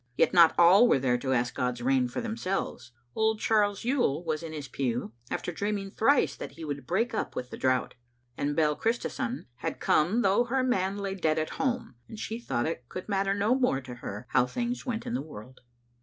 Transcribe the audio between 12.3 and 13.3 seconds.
thought it could